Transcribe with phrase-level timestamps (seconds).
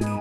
[0.00, 0.15] В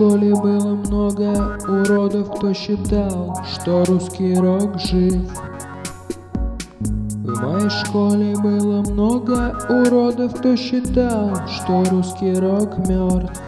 [0.00, 5.28] школе было много уродов, кто считал, что русский рок жив.
[6.80, 13.42] В моей школе было много уродов, кто считал, что русский рок мертв.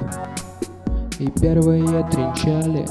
[1.19, 2.87] И первые тренчали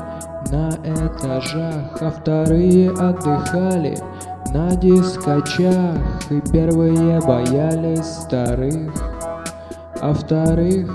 [0.50, 3.96] на этажах, а вторые отдыхали
[4.56, 6.02] на дискочах.
[6.32, 8.92] И первые боялись старых,
[10.02, 10.90] а вторых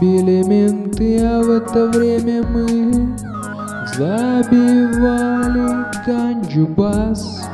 [0.00, 0.42] били
[1.22, 3.16] а в это время мы
[3.96, 5.66] забивали
[6.06, 7.48] ганджубас.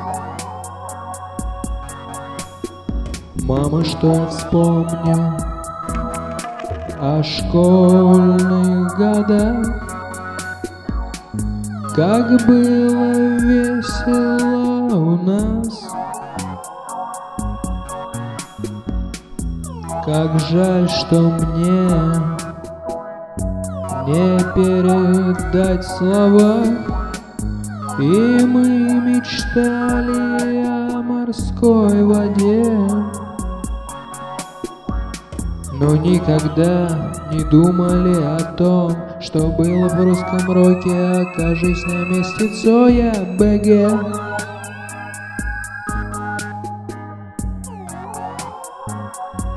[3.44, 5.38] Мама, что вспомню
[7.00, 9.66] о школьных годах,
[11.94, 13.63] как было весело
[20.14, 21.88] Как жаль, что мне
[24.06, 26.62] не передать слова,
[27.98, 28.68] И мы
[29.00, 32.64] мечтали о морской воде.
[35.80, 43.14] Но никогда не думали о том, что было в русском роке, окажись на месте Цоя
[43.36, 44.24] БГ.
[48.86, 49.53] А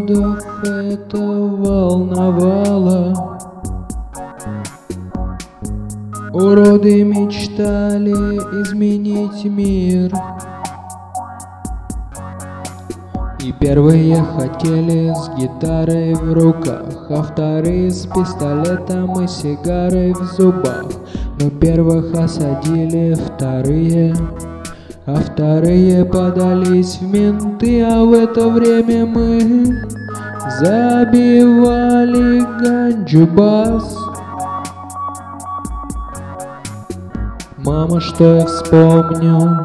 [0.00, 3.14] уродов это волновало.
[6.32, 8.12] Уроды мечтали
[8.62, 10.12] изменить мир.
[13.42, 20.84] И первые хотели с гитарой в руках А вторые с пистолетом и сигарой в зубах.
[21.40, 24.14] Но первых осадили вторые
[25.12, 29.66] а вторые подались в менты, а в это время мы
[30.60, 33.96] забивали ганджубас.
[37.56, 39.64] Мама, что я вспомню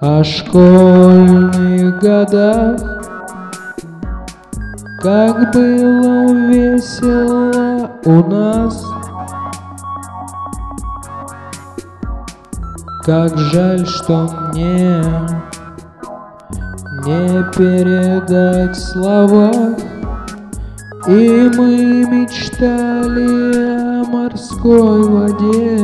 [0.00, 2.80] о школьных годах,
[5.02, 8.97] как было весело у нас.
[13.08, 15.02] Как жаль, что мне
[17.06, 19.50] не передать слова,
[21.06, 25.78] И мы мечтали о морской воде,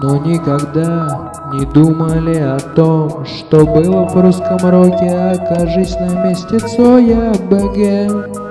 [0.00, 7.34] Но никогда не думали о том, что было в русском роке, окажись на месте Цоя
[7.50, 8.43] БГ.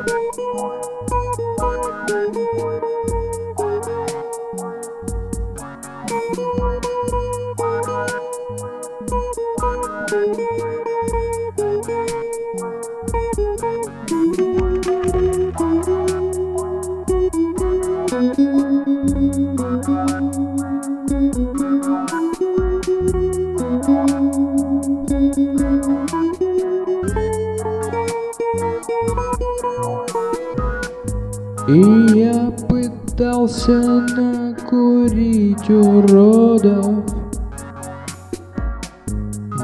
[31.65, 31.80] И
[32.13, 33.71] я пытался
[34.15, 37.06] накурить уродов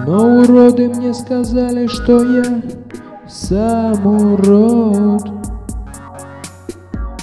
[0.09, 2.63] Но уроды мне сказали, что я
[3.27, 5.21] сам урод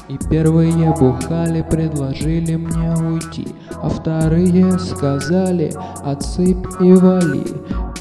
[0.08, 3.48] И первые бухали, предложили мне уйти.
[3.82, 5.72] А вторые сказали,
[6.04, 7.42] отсыпь и вали.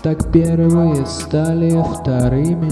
[0.03, 2.71] Так первые стали вторыми.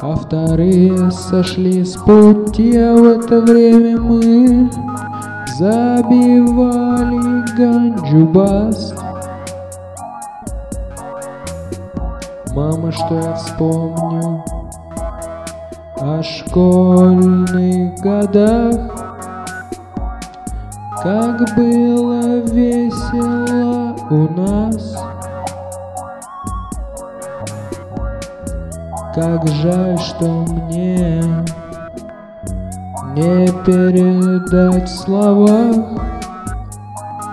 [0.00, 4.70] А вторые сошли с пути, а в это время мы
[5.58, 8.94] забивали ганджубас.
[12.54, 14.44] Мама, что я вспомню?
[15.96, 18.74] О школьных годах,
[21.02, 24.94] как было весело у нас.
[29.14, 31.22] Как жаль, что мне
[33.14, 35.76] не передать в словах,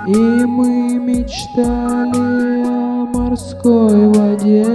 [0.08, 2.69] И мы мечтали
[3.10, 4.66] морской воде,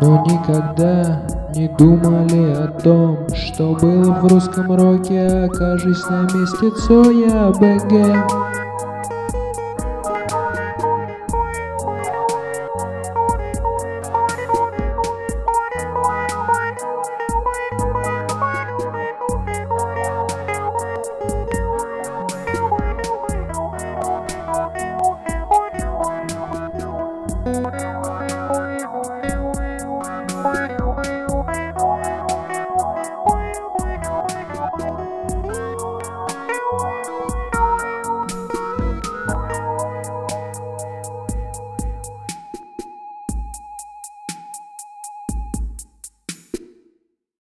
[0.00, 1.22] Но никогда
[1.54, 8.53] не думали о том, что было в русском роке, окажись на месте Цоя БГ.